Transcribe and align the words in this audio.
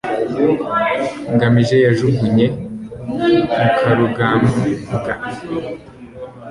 ngamije 1.33 1.75
yajugunye 1.85 2.45
mukarugambwa 3.17 4.59